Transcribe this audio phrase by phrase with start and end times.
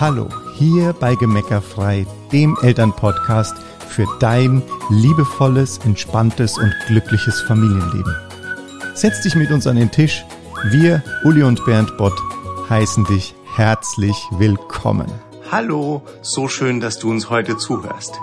[0.00, 3.54] Hallo, hier bei Gemeckerfrei, dem Elternpodcast
[3.88, 8.12] für dein liebevolles, entspanntes und glückliches Familienleben.
[8.94, 10.24] Setz dich mit uns an den Tisch.
[10.64, 12.20] Wir, Uli und Bernd Bott,
[12.68, 15.06] heißen dich herzlich willkommen.
[15.52, 18.18] Hallo, so schön, dass du uns heute zuhörst.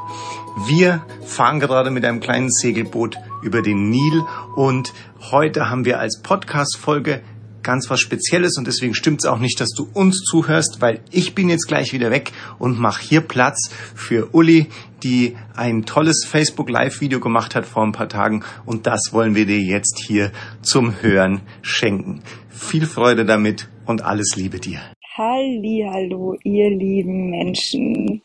[0.67, 4.21] Wir fahren gerade mit einem kleinen Segelboot über den Nil
[4.57, 4.93] und
[5.31, 7.21] heute haben wir als Podcast-Folge
[7.63, 11.35] ganz was Spezielles und deswegen stimmt es auch nicht, dass du uns zuhörst, weil ich
[11.35, 14.67] bin jetzt gleich wieder weg und mache hier Platz für Uli,
[15.03, 19.45] die ein tolles Facebook Live-Video gemacht hat vor ein paar Tagen und das wollen wir
[19.45, 22.21] dir jetzt hier zum Hören schenken.
[22.49, 24.79] Viel Freude damit und alles Liebe dir.
[25.17, 28.21] Halli, hallo, ihr lieben Menschen.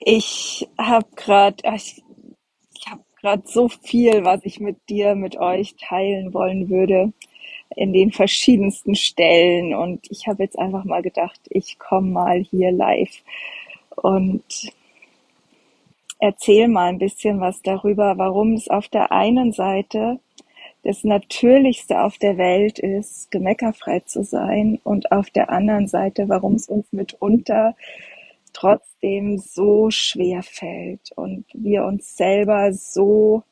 [0.00, 1.62] Ich habe gerade,
[3.20, 7.12] gerade so viel, was ich mit dir, mit euch teilen wollen würde
[7.76, 9.74] in den verschiedensten Stellen.
[9.74, 13.22] Und ich habe jetzt einfach mal gedacht, ich komme mal hier live
[13.96, 14.72] und
[16.18, 20.18] erzähle mal ein bisschen was darüber, warum es auf der einen Seite
[20.82, 26.54] das Natürlichste auf der Welt ist, gemeckerfrei zu sein und auf der anderen Seite, warum
[26.54, 27.76] es uns mitunter
[28.60, 33.42] trotzdem so schwer fällt und wir uns selber so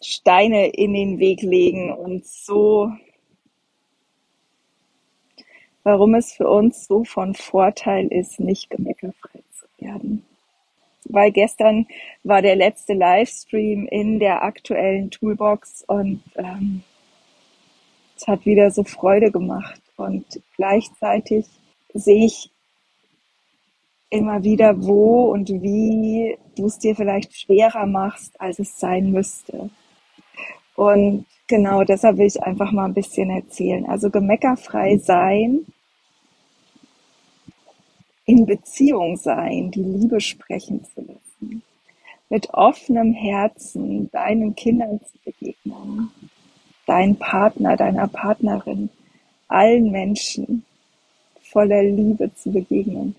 [0.00, 2.92] Steine in den Weg legen und so,
[5.82, 10.24] warum es für uns so von Vorteil ist, nicht gemeckerfrei zu werden.
[11.04, 11.88] Weil gestern
[12.22, 16.84] war der letzte Livestream in der aktuellen Toolbox und ähm,
[18.16, 21.46] es hat wieder so Freude gemacht und gleichzeitig
[21.94, 22.51] sehe ich
[24.12, 29.70] immer wieder, wo und wie du es dir vielleicht schwerer machst, als es sein müsste.
[30.76, 33.86] Und genau deshalb will ich einfach mal ein bisschen erzählen.
[33.86, 35.64] Also gemeckerfrei sein,
[38.26, 41.62] in Beziehung sein, die Liebe sprechen zu lassen,
[42.28, 46.10] mit offenem Herzen deinen Kindern zu begegnen,
[46.86, 48.90] deinen Partner, deiner Partnerin,
[49.48, 50.66] allen Menschen
[51.40, 53.16] voller Liebe zu begegnen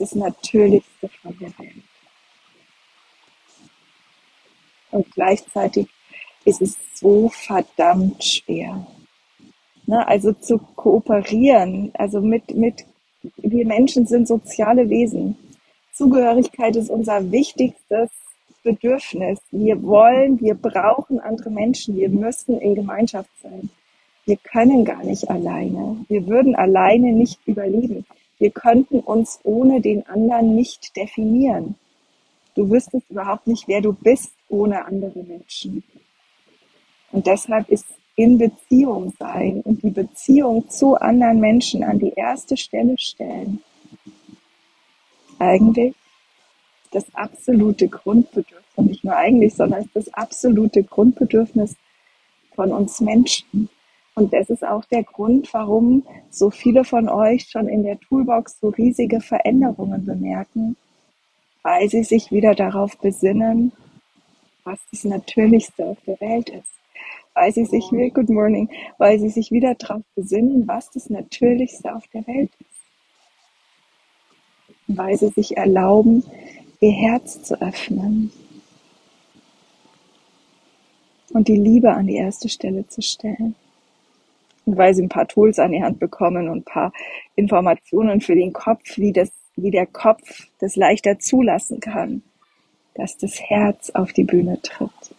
[0.00, 1.84] das Natürlichste von der Welt.
[4.90, 5.86] Und gleichzeitig
[6.44, 8.86] ist es so verdammt schwer.
[9.86, 10.06] Ne?
[10.08, 12.84] Also zu kooperieren, also mit, mit,
[13.36, 15.36] wir Menschen sind soziale Wesen.
[15.92, 18.10] Zugehörigkeit ist unser wichtigstes
[18.62, 19.38] Bedürfnis.
[19.50, 21.96] Wir wollen, wir brauchen andere Menschen.
[21.96, 23.70] Wir müssen in Gemeinschaft sein.
[24.24, 26.04] Wir können gar nicht alleine.
[26.08, 28.06] Wir würden alleine nicht überleben.
[28.40, 31.76] Wir könnten uns ohne den anderen nicht definieren.
[32.56, 35.84] Du wüsstest überhaupt nicht, wer du bist ohne andere Menschen.
[37.12, 37.86] Und deshalb ist
[38.16, 43.62] in Beziehung sein und die Beziehung zu anderen Menschen an die erste Stelle stellen
[45.40, 45.94] eigentlich
[46.92, 51.76] das absolute Grundbedürfnis, nicht nur eigentlich, sondern das absolute Grundbedürfnis
[52.54, 53.68] von uns Menschen.
[54.20, 58.60] Und das ist auch der Grund, warum so viele von euch schon in der Toolbox
[58.60, 60.76] so riesige Veränderungen bemerken,
[61.62, 63.72] weil sie sich wieder darauf besinnen,
[64.64, 66.68] was das Natürlichste auf der Welt ist.
[67.32, 72.06] Weil sie sich, good morning, weil sie sich wieder darauf besinnen, was das Natürlichste auf
[72.08, 72.68] der Welt ist.
[74.86, 76.24] weil sie sich erlauben,
[76.80, 78.32] ihr Herz zu öffnen
[81.32, 83.54] und die Liebe an die erste Stelle zu stellen
[84.76, 86.92] weil sie ein paar Tools an die Hand bekommen und ein paar
[87.36, 92.22] Informationen für den Kopf, wie das, wie der Kopf das leichter zulassen kann,
[92.94, 95.14] dass das Herz auf die Bühne tritt.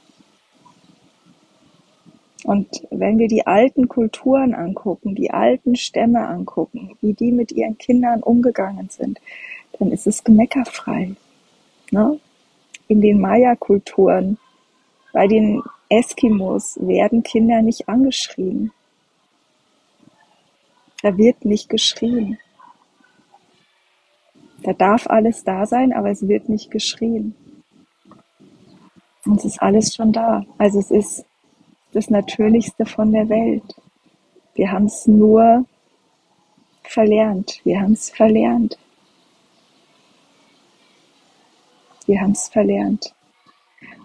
[2.44, 7.78] Und wenn wir die alten Kulturen angucken, die alten Stämme angucken, wie die mit ihren
[7.78, 9.22] Kindern umgegangen sind,
[9.78, 11.12] dann ist es gemeckerfrei.
[11.91, 12.19] Ne?
[12.88, 14.38] In den Maya-Kulturen,
[15.13, 18.72] bei den Eskimos werden Kinder nicht angeschrien.
[21.01, 22.38] Da wird nicht geschrien.
[24.63, 27.36] Da darf alles da sein, aber es wird nicht geschrien.
[29.25, 30.45] Und es ist alles schon da.
[30.57, 31.25] Also es ist
[31.94, 33.75] das Natürlichste von der Welt.
[34.53, 35.65] Wir haben es nur
[36.83, 37.62] verlernt.
[37.63, 38.77] Wir haben es verlernt.
[42.06, 43.13] Wir haben es verlernt.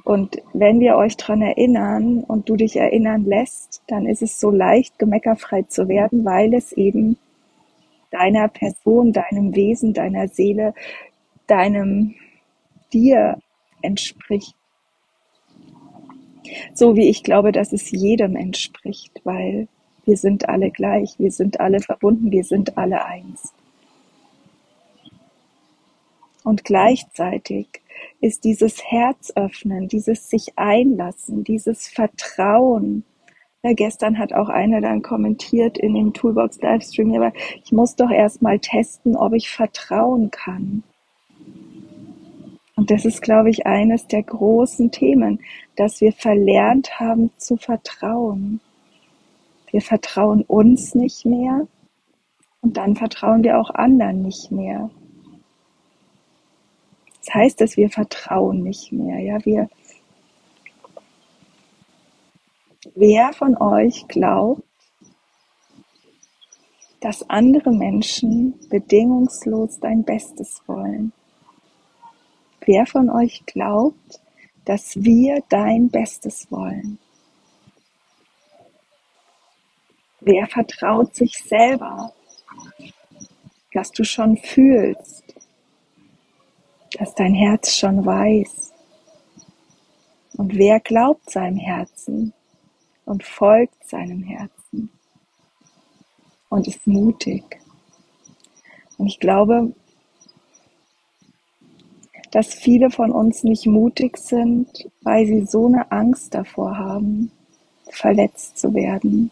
[0.06, 4.52] Und wenn wir euch dran erinnern und du dich erinnern lässt, dann ist es so
[4.52, 7.18] leicht, gemeckerfrei zu werden, weil es eben
[8.12, 10.74] deiner Person, deinem Wesen, deiner Seele,
[11.48, 12.14] deinem
[12.92, 13.40] dir
[13.82, 14.54] entspricht.
[16.72, 19.66] So wie ich glaube, dass es jedem entspricht, weil
[20.06, 23.52] Wir sind alle gleich, wir sind alle verbunden, wir sind alle eins.
[26.44, 27.66] Und gleichzeitig
[28.20, 33.04] ist dieses Herzöffnen, dieses sich einlassen, dieses Vertrauen.
[33.62, 37.32] Ja, gestern hat auch einer dann kommentiert in dem Toolbox Livestream, aber
[37.64, 40.82] ich muss doch erstmal testen, ob ich vertrauen kann.
[42.76, 45.40] Und das ist, glaube ich, eines der großen Themen,
[45.76, 48.60] dass wir verlernt haben zu vertrauen.
[49.70, 51.66] Wir vertrauen uns nicht mehr
[52.60, 54.90] und dann vertrauen wir auch anderen nicht mehr.
[57.26, 59.18] Das heißt, dass wir vertrauen nicht mehr.
[59.18, 59.68] Ja, wir,
[62.94, 64.62] wer von euch glaubt,
[67.00, 71.12] dass andere Menschen bedingungslos dein Bestes wollen?
[72.64, 74.20] Wer von euch glaubt,
[74.64, 76.98] dass wir dein Bestes wollen?
[80.20, 82.12] Wer vertraut sich selber,
[83.72, 85.25] dass du schon fühlst,
[86.96, 88.72] dass dein Herz schon weiß.
[90.36, 92.32] Und wer glaubt seinem Herzen
[93.04, 94.90] und folgt seinem Herzen
[96.48, 97.60] und ist mutig.
[98.98, 99.72] Und ich glaube,
[102.30, 107.30] dass viele von uns nicht mutig sind, weil sie so eine Angst davor haben,
[107.90, 109.30] verletzt zu werden.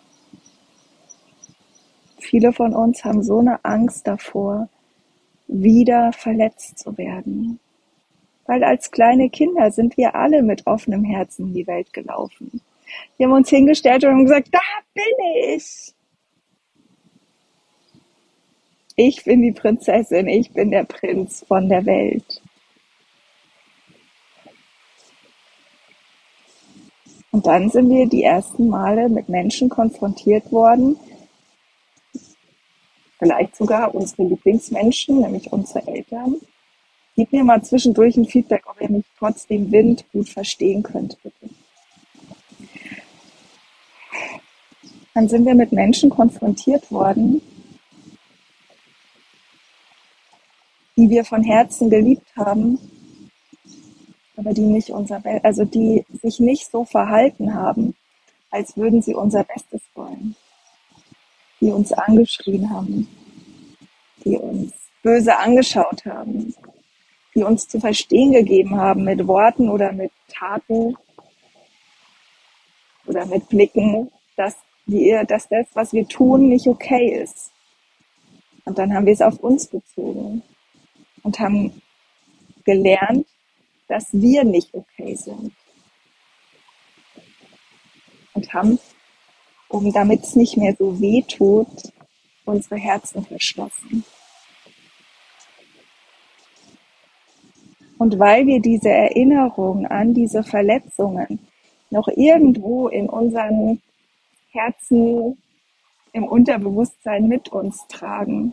[2.18, 4.68] Viele von uns haben so eine Angst davor,
[5.46, 7.60] wieder verletzt zu werden.
[8.46, 12.60] Weil als kleine Kinder sind wir alle mit offenem Herzen in die Welt gelaufen.
[13.16, 14.60] Wir haben uns hingestellt und haben gesagt, da
[14.92, 15.94] bin ich.
[18.96, 22.42] Ich bin die Prinzessin, ich bin der Prinz von der Welt.
[27.32, 30.96] Und dann sind wir die ersten Male mit Menschen konfrontiert worden,
[33.24, 36.36] vielleicht sogar unsere Lieblingsmenschen, nämlich unsere Eltern.
[37.16, 41.16] Gib mir mal zwischendurch ein Feedback, ob ihr mich trotz dem Wind gut verstehen könnt,
[41.22, 41.48] bitte.
[45.14, 47.40] Dann sind wir mit Menschen konfrontiert worden,
[50.96, 52.78] die wir von Herzen geliebt haben,
[54.36, 57.94] aber die nicht unser, Be also die sich nicht so verhalten haben,
[58.50, 60.36] als würden sie unser Bestes wollen
[61.64, 63.08] die uns angeschrien haben,
[64.22, 64.72] die uns
[65.02, 66.54] böse angeschaut haben,
[67.34, 70.94] die uns zu verstehen gegeben haben mit Worten oder mit Taten
[73.06, 77.50] oder mit Blicken, dass, wir, dass das, was wir tun, nicht okay ist.
[78.66, 80.42] Und dann haben wir es auf uns bezogen
[81.22, 81.80] und haben
[82.64, 83.26] gelernt,
[83.88, 85.52] dass wir nicht okay sind.
[88.34, 88.78] Und haben
[89.74, 91.66] um damit es nicht mehr so weh tut,
[92.44, 94.04] unsere Herzen verschlossen.
[97.98, 101.40] Und weil wir diese Erinnerung an diese Verletzungen
[101.90, 103.80] noch irgendwo in unseren
[104.52, 105.38] Herzen
[106.12, 108.52] im Unterbewusstsein mit uns tragen,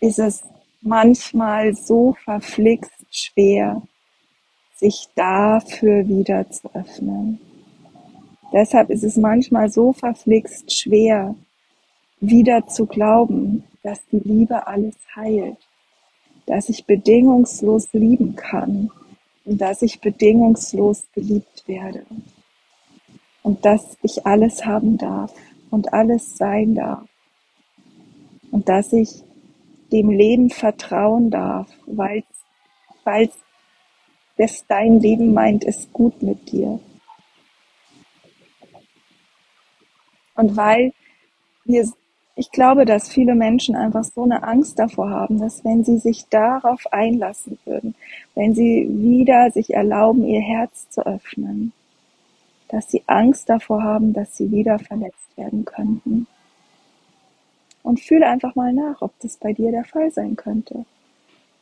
[0.00, 0.44] ist es
[0.82, 3.80] manchmal so verflixt schwer,
[4.74, 7.47] sich dafür wieder zu öffnen.
[8.52, 11.34] Deshalb ist es manchmal so verflixt schwer,
[12.20, 15.58] wieder zu glauben, dass die Liebe alles heilt,
[16.46, 18.90] dass ich bedingungslos lieben kann
[19.44, 22.04] und dass ich bedingungslos geliebt werde
[23.42, 25.32] und dass ich alles haben darf
[25.70, 27.06] und alles sein darf
[28.50, 29.22] und dass ich
[29.92, 32.24] dem Leben vertrauen darf, weil
[34.36, 36.78] es dein Leben meint, ist gut mit dir.
[40.38, 40.92] Und weil
[41.64, 41.84] wir,
[42.36, 46.26] ich glaube, dass viele Menschen einfach so eine Angst davor haben, dass wenn sie sich
[46.30, 47.96] darauf einlassen würden,
[48.36, 51.72] wenn sie wieder sich erlauben, ihr Herz zu öffnen,
[52.68, 56.28] dass sie Angst davor haben, dass sie wieder verletzt werden könnten.
[57.82, 60.84] Und fühle einfach mal nach, ob das bei dir der Fall sein könnte.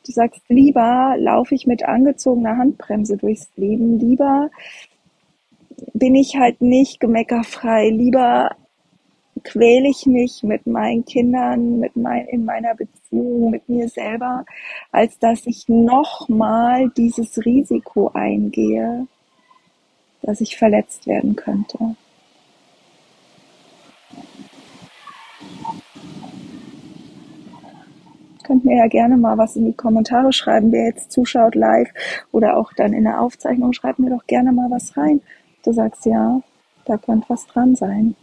[0.05, 4.51] Du sagst, lieber laufe ich mit angezogener Handbremse durchs Leben, lieber
[5.93, 8.51] bin ich halt nicht gemeckerfrei, lieber
[9.43, 14.45] quäle ich mich mit meinen Kindern, mit mein, in meiner Beziehung, mit mir selber,
[14.91, 19.07] als dass ich nochmal dieses Risiko eingehe,
[20.21, 21.95] dass ich verletzt werden könnte.
[28.43, 31.89] Könnt mir ja gerne mal was in die Kommentare schreiben, wer jetzt zuschaut live
[32.31, 35.21] oder auch dann in der Aufzeichnung, schreibt mir doch gerne mal was rein.
[35.65, 36.41] Du sagst ja,
[36.85, 38.15] da könnte was dran sein.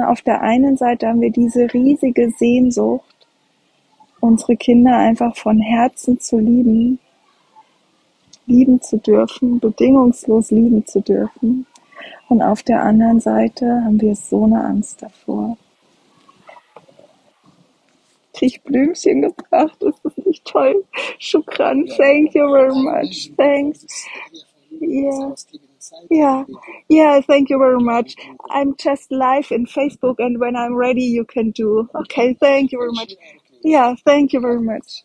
[0.00, 3.26] Auf der einen Seite haben wir diese riesige Sehnsucht,
[4.20, 6.98] unsere Kinder einfach von Herzen zu lieben,
[8.46, 11.66] lieben zu dürfen, bedingungslos lieben zu dürfen.
[12.28, 15.56] Und auf der anderen Seite haben wir so eine Angst davor.
[18.34, 20.84] Krieg Blümchen gebracht, ist das nicht toll?
[21.18, 23.84] Shukran, thank you very much, thanks.
[24.80, 25.34] Yeah.
[26.10, 26.44] Yeah,
[26.88, 28.16] yeah, thank you very much.
[28.50, 31.88] I'm just live in Facebook and when I'm ready you can do.
[31.94, 33.14] Okay, thank you very much.
[33.62, 35.04] Yeah, thank you very much.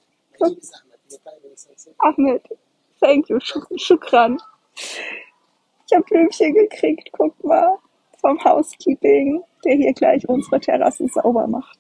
[2.04, 2.42] Ahmed,
[3.02, 3.40] thank you,
[3.80, 4.40] Shukran.
[5.88, 7.78] Ich habe Blümchen gekriegt, guck mal,
[8.22, 11.80] vom Housekeeping, der hier gleich unsere Terrasse sauber macht.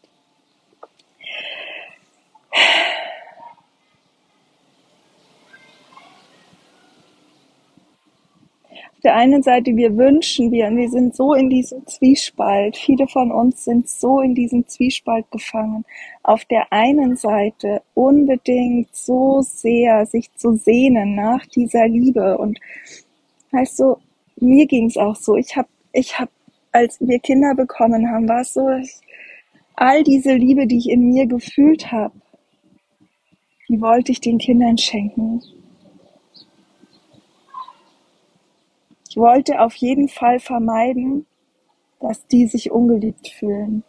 [9.04, 12.78] Der einen Seite, wir wünschen, wir, wir sind so in diesem Zwiespalt.
[12.78, 15.84] Viele von uns sind so in diesem Zwiespalt gefangen.
[16.24, 22.38] Auf der einen Seite unbedingt so sehr sich zu sehnen nach dieser Liebe.
[22.38, 22.60] Und
[23.52, 23.98] weißt du,
[24.38, 25.36] mir ging es auch so.
[25.36, 26.32] Ich habe, ich habe,
[26.72, 28.70] als wir Kinder bekommen haben, war es so,
[29.76, 32.14] all diese Liebe, die ich in mir gefühlt habe,
[33.68, 35.42] die wollte ich den Kindern schenken.
[39.14, 41.28] Ich wollte auf jeden Fall vermeiden,
[42.00, 43.84] dass die sich ungeliebt fühlen.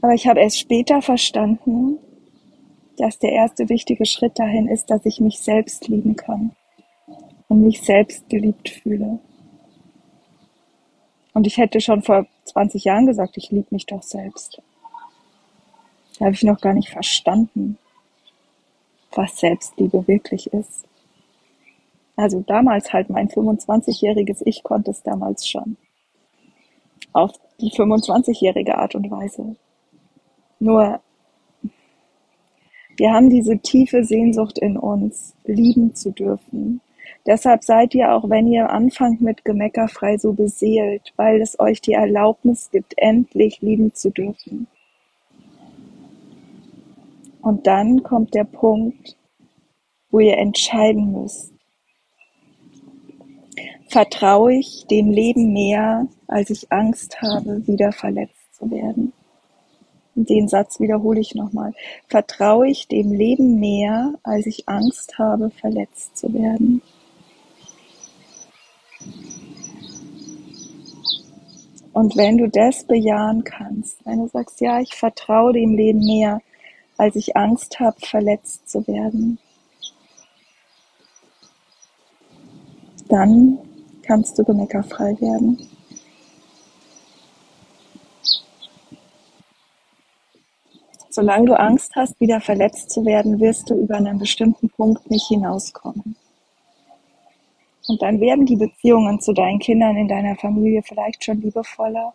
[0.00, 1.98] Aber ich habe erst später verstanden,
[2.96, 6.56] dass der erste wichtige Schritt dahin ist, dass ich mich selbst lieben kann
[7.48, 9.18] und mich selbst geliebt fühle.
[11.34, 14.62] Und ich hätte schon vor 20 Jahren gesagt, ich liebe mich doch selbst.
[16.18, 17.76] Da habe ich noch gar nicht verstanden,
[19.12, 20.86] was Selbstliebe wirklich ist.
[22.16, 25.76] Also damals halt mein 25-jähriges Ich konnte es damals schon.
[27.12, 29.56] Auf die 25-jährige Art und Weise.
[30.58, 31.00] Nur,
[32.96, 36.82] wir haben diese tiefe Sehnsucht in uns, lieben zu dürfen.
[37.26, 41.92] Deshalb seid ihr auch, wenn ihr anfangt mit Gemeckerfrei so beseelt, weil es euch die
[41.92, 44.66] Erlaubnis gibt, endlich lieben zu dürfen.
[47.42, 49.16] Und dann kommt der Punkt,
[50.10, 51.52] wo ihr entscheiden müsst.
[53.88, 59.12] Vertraue ich dem Leben mehr, als ich Angst habe, wieder verletzt zu werden?
[60.14, 61.72] Den Satz wiederhole ich nochmal.
[62.08, 66.82] Vertraue ich dem Leben mehr, als ich Angst habe, verletzt zu werden?
[71.92, 76.40] Und wenn du das bejahen kannst, wenn du sagst, ja, ich vertraue dem Leben mehr,
[77.00, 79.38] als ich Angst habe, verletzt zu werden,
[83.08, 83.58] dann
[84.02, 85.66] kannst du gemeckerfrei werden.
[91.08, 95.26] Solange du Angst hast, wieder verletzt zu werden, wirst du über einen bestimmten Punkt nicht
[95.26, 96.16] hinauskommen.
[97.88, 102.12] Und dann werden die Beziehungen zu deinen Kindern in deiner Familie vielleicht schon liebevoller,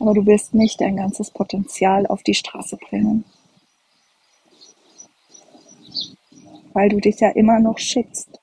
[0.00, 3.24] aber du wirst nicht dein ganzes Potenzial auf die Straße bringen.
[6.76, 8.38] Weil du dich ja immer noch schützt.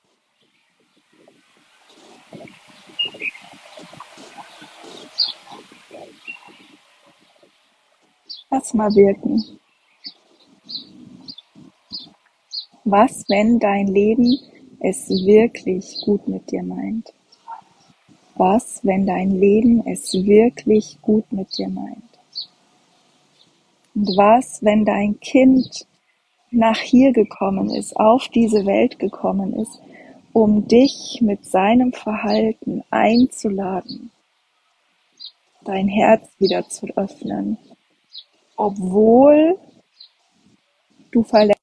[8.49, 9.59] Lass mal wirken.
[12.85, 14.39] Was, wenn dein Leben
[14.79, 17.13] es wirklich gut mit dir meint?
[18.33, 22.01] Was, wenn dein Leben es wirklich gut mit dir meint?
[23.93, 25.85] Und was, wenn dein Kind
[26.53, 29.81] nach hier gekommen ist, auf diese Welt gekommen ist,
[30.33, 34.11] um dich mit seinem Verhalten einzuladen,
[35.63, 37.57] dein Herz wieder zu öffnen,
[38.55, 39.57] obwohl
[41.11, 41.59] du verletzt,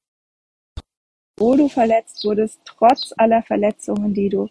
[1.37, 4.49] obwohl du verletzt wurdest, trotz aller Verletzungen, die du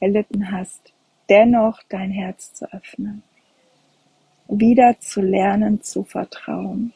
[0.00, 0.92] erlitten hast,
[1.28, 3.22] dennoch dein Herz zu öffnen,
[4.48, 6.92] wieder zu lernen zu vertrauen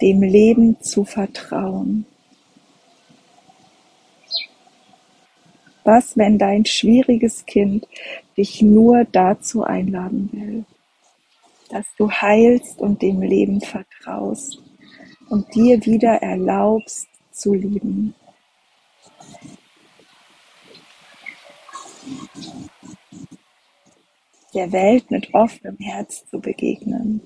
[0.00, 2.06] dem Leben zu vertrauen.
[5.84, 7.86] Was, wenn dein schwieriges Kind
[8.36, 10.64] dich nur dazu einladen will,
[11.70, 14.58] dass du heilst und dem Leben vertraust
[15.28, 18.14] und dir wieder erlaubst zu lieben.
[24.52, 27.22] Der Welt mit offenem Herz zu begegnen.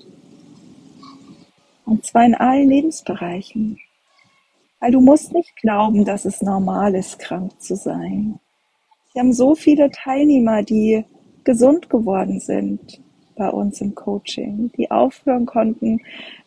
[1.85, 3.79] Und zwar in allen Lebensbereichen.
[4.79, 8.39] Weil du musst nicht glauben, dass es normal ist, krank zu sein.
[9.13, 11.05] Wir haben so viele Teilnehmer, die
[11.43, 12.99] gesund geworden sind
[13.35, 16.01] bei uns im Coaching, die aufhören konnten,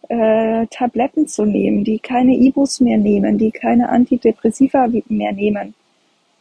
[0.09, 5.75] äh, Tabletten zu nehmen, die keine Ibus mehr nehmen, die keine Antidepressiva mehr nehmen.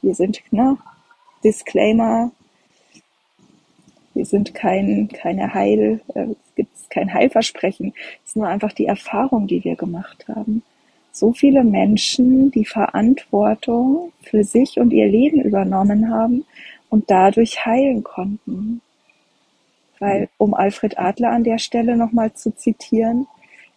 [0.01, 0.77] Wir sind, ne,
[1.43, 2.31] Disclaimer,
[4.17, 7.93] wir sind kein, keine Heil, äh, es gibt kein Heilversprechen.
[8.23, 10.63] Es ist nur einfach die Erfahrung, die wir gemacht haben.
[11.11, 16.45] So viele Menschen, die Verantwortung für sich und ihr Leben übernommen haben
[16.89, 18.81] und dadurch heilen konnten.
[19.99, 23.27] Weil, um Alfred Adler an der Stelle nochmal zu zitieren,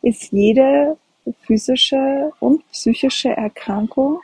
[0.02, 0.97] ist jede
[1.42, 4.20] physische und psychische Erkrankung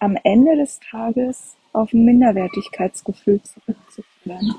[0.00, 4.54] am Ende des Tages auf ein Minderwertigkeitsgefühl zurückzuführen.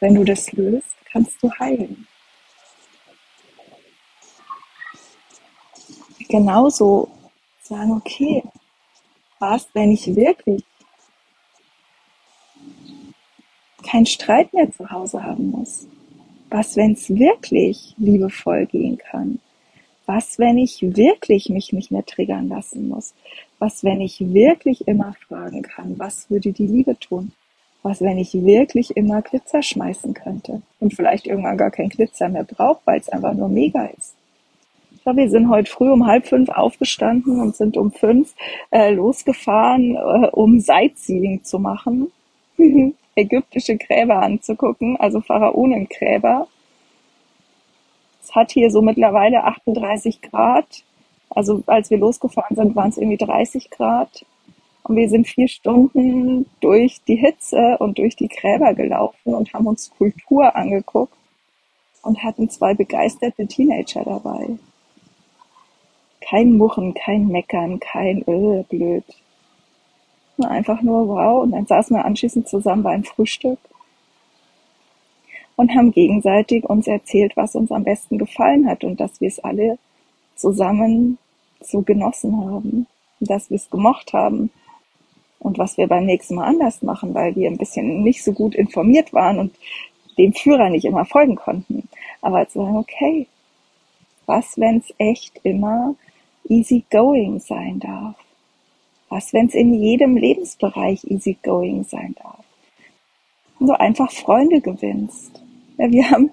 [0.00, 2.06] Wenn du das löst, kannst du heilen.
[6.28, 7.08] Genauso
[7.62, 8.42] sagen, okay,
[9.38, 10.64] was, wenn ich wirklich
[13.84, 15.86] keinen Streit mehr zu Hause haben muss?
[16.50, 19.38] Was, wenn es wirklich liebevoll gehen kann?
[20.06, 23.14] Was, wenn ich wirklich mich nicht mehr triggern lassen muss?
[23.58, 27.32] Was, wenn ich wirklich immer fragen kann, was würde die Liebe tun?
[27.84, 32.44] Was, wenn ich wirklich immer Glitzer schmeißen könnte und vielleicht irgendwann gar kein Glitzer mehr
[32.44, 34.14] brauche, weil es einfach nur mega ist?
[34.94, 38.34] Ich glaube, wir sind heute früh um halb fünf aufgestanden und sind um fünf
[38.70, 42.10] äh, losgefahren, äh, um Sightseeing zu machen.
[43.16, 46.48] ägyptische Gräber anzugucken, also Pharaonengräber.
[48.22, 50.84] Es hat hier so mittlerweile 38 Grad.
[51.28, 54.24] Also als wir losgefahren sind, waren es irgendwie 30 Grad.
[54.84, 59.66] Und wir sind vier Stunden durch die Hitze und durch die Gräber gelaufen und haben
[59.66, 61.16] uns Kultur angeguckt
[62.02, 64.58] und hatten zwei begeisterte Teenager dabei.
[66.20, 69.04] Kein Muchen, kein Meckern, kein äh, blöd.
[70.38, 71.42] Einfach nur wow.
[71.42, 73.58] Und dann saßen wir anschließend zusammen beim Frühstück
[75.56, 79.38] und haben gegenseitig uns erzählt, was uns am besten gefallen hat und dass wir es
[79.38, 79.78] alle
[80.36, 81.16] zusammen
[81.60, 82.86] so genossen haben,
[83.20, 84.50] dass wir es gemocht haben
[85.44, 88.54] und was wir beim nächsten Mal anders machen, weil wir ein bisschen nicht so gut
[88.54, 89.54] informiert waren und
[90.16, 91.88] dem Führer nicht immer folgen konnten.
[92.22, 93.26] Aber zu sagen, okay,
[94.26, 95.94] was, wenn es echt immer
[96.48, 98.16] easy going sein darf?
[99.10, 102.44] Was, wenn es in jedem Lebensbereich easygoing sein darf?
[103.58, 105.42] Und du einfach Freunde gewinnst.
[105.76, 106.30] Ja, wir haben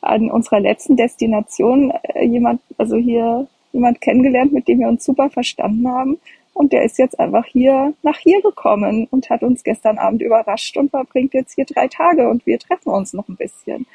[0.00, 5.30] an unserer letzten Destination äh, jemand, also hier jemand kennengelernt, mit dem wir uns super
[5.30, 6.18] verstanden haben.
[6.58, 10.76] Und der ist jetzt einfach hier nach hier gekommen und hat uns gestern Abend überrascht
[10.76, 13.86] und verbringt jetzt hier drei Tage und wir treffen uns noch ein bisschen.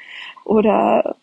[0.46, 1.14] Oder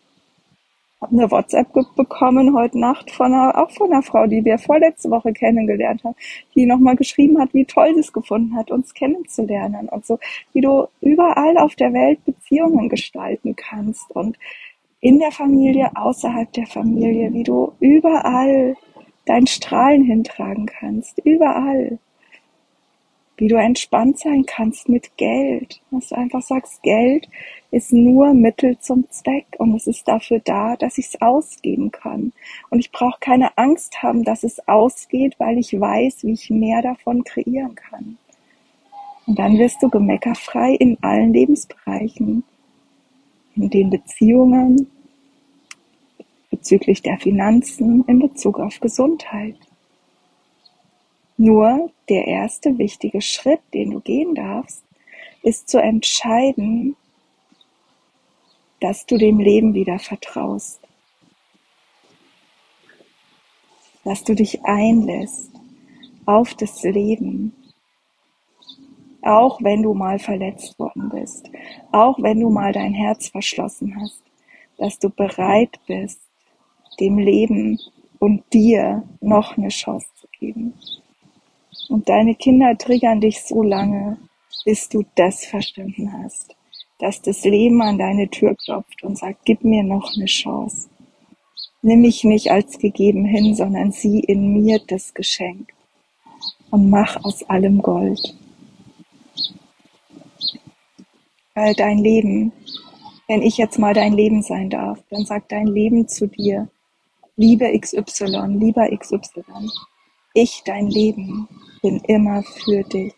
[1.00, 5.10] habe eine WhatsApp bekommen heute Nacht von einer, auch von einer Frau, die wir vorletzte
[5.10, 6.14] Woche kennengelernt haben,
[6.54, 10.20] die nochmal geschrieben hat, wie toll sie es gefunden hat, uns kennenzulernen und so,
[10.52, 14.38] wie du überall auf der Welt Beziehungen gestalten kannst und
[15.00, 18.76] in der Familie, außerhalb der Familie, wie du überall
[19.24, 21.98] dein Strahlen hintragen kannst, überall
[23.42, 25.80] wie du entspannt sein kannst mit Geld.
[25.90, 27.28] Dass du einfach sagst, Geld
[27.72, 32.32] ist nur Mittel zum Zweck und es ist dafür da, dass ich es ausgeben kann.
[32.70, 36.82] Und ich brauche keine Angst haben, dass es ausgeht, weil ich weiß, wie ich mehr
[36.82, 38.16] davon kreieren kann.
[39.26, 42.44] Und dann wirst du gemeckerfrei in allen Lebensbereichen,
[43.56, 44.88] in den Beziehungen,
[46.62, 49.56] bezüglich der Finanzen, in Bezug auf Gesundheit.
[51.36, 54.84] Nur der erste wichtige Schritt, den du gehen darfst,
[55.42, 56.94] ist zu entscheiden,
[58.78, 60.78] dass du dem Leben wieder vertraust.
[64.04, 65.50] Dass du dich einlässt
[66.26, 67.56] auf das Leben.
[69.22, 71.50] Auch wenn du mal verletzt worden bist.
[71.90, 74.22] Auch wenn du mal dein Herz verschlossen hast.
[74.78, 76.20] Dass du bereit bist,
[77.00, 77.78] dem Leben
[78.18, 80.74] und dir noch eine Chance zu geben.
[81.88, 84.18] Und deine Kinder triggern dich so lange,
[84.64, 86.56] bis du das verstanden hast,
[86.98, 90.88] dass das Leben an deine Tür klopft und sagt, gib mir noch eine Chance.
[91.82, 95.72] Nimm mich nicht als gegeben hin, sondern sieh in mir das Geschenk
[96.70, 98.36] und mach aus allem Gold.
[101.54, 102.52] Weil dein Leben,
[103.26, 106.68] wenn ich jetzt mal dein Leben sein darf, dann sagt dein Leben zu dir,
[107.36, 109.70] liebe XY, lieber XY,
[110.34, 111.48] ich, dein Leben,
[111.82, 113.14] bin immer für dich.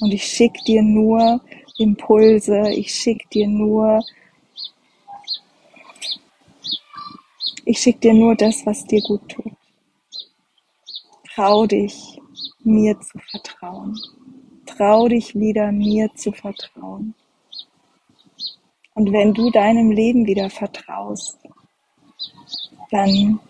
[0.00, 1.40] Und ich schicke dir nur
[1.78, 4.00] Impulse, ich schicke dir nur,
[7.64, 9.52] ich schicke dir nur das, was dir gut tut.
[11.34, 12.20] Trau dich,
[12.60, 13.98] mir zu vertrauen.
[14.66, 17.14] trau dich wieder, mir zu vertrauen.
[18.94, 21.38] Und wenn du deinem Leben wieder vertraust,
[22.90, 23.40] dann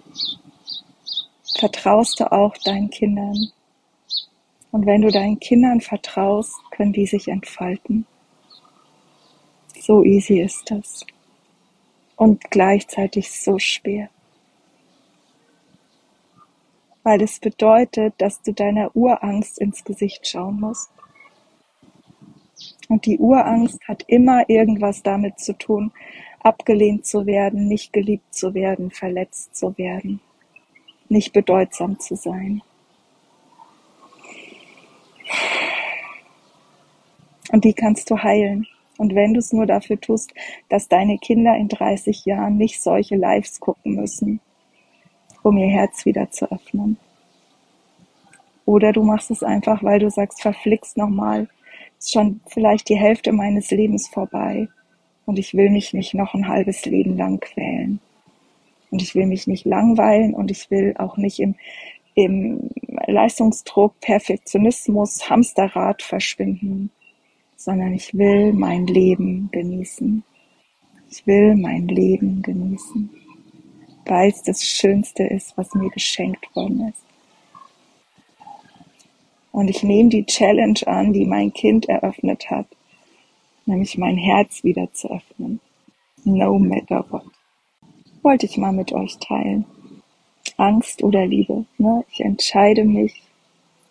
[1.59, 3.51] vertraust du auch deinen Kindern.
[4.70, 8.07] Und wenn du deinen Kindern vertraust, können die sich entfalten.
[9.81, 11.07] So easy ist das.
[12.16, 14.11] Und gleichzeitig so schwer.
[17.03, 20.90] Weil es bedeutet, dass du deiner Urangst ins Gesicht schauen musst.
[22.88, 25.92] Und die Urangst hat immer irgendwas damit zu tun,
[26.48, 30.20] abgelehnt zu werden, nicht geliebt zu werden, verletzt zu werden,
[31.11, 32.62] nicht bedeutsam zu sein.
[37.52, 38.66] Und die kannst du heilen.
[38.96, 40.32] Und wenn du es nur dafür tust,
[40.70, 44.40] dass deine Kinder in 30 Jahren nicht solche Lives gucken müssen,
[45.42, 46.96] um ihr Herz wieder zu öffnen.
[48.64, 51.48] Oder du machst es einfach, weil du sagst, verflixt nochmal,
[51.98, 54.68] ist schon vielleicht die Hälfte meines Lebens vorbei
[55.29, 58.01] und ich will mich nicht noch ein halbes Leben lang quälen.
[58.91, 61.55] Und ich will mich nicht langweilen und ich will auch nicht im,
[62.14, 62.71] im
[63.07, 66.91] Leistungsdruck, Perfektionismus, Hamsterrad verschwinden,
[67.57, 70.25] sondern ich will mein Leben genießen.
[71.11, 73.11] Ich will mein Leben genießen,
[74.07, 77.05] weil es das Schönste ist, was mir geschenkt worden ist.
[79.53, 82.67] Und ich nehme die Challenge an, die mein Kind eröffnet hat,
[83.68, 85.61] nämlich mein Herz wieder zu öffnen.
[86.24, 87.22] No matter what.
[88.22, 89.64] Wollte ich mal mit euch teilen.
[90.57, 91.64] Angst oder Liebe.
[91.78, 92.04] Ne?
[92.11, 93.22] Ich entscheide mich,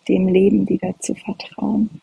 [0.08, 2.02] dem Leben wieder zu vertrauen.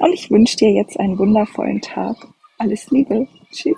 [0.00, 2.16] Und ich wünsche dir jetzt einen wundervollen Tag.
[2.58, 3.26] Alles Liebe.
[3.50, 3.76] Tschüss.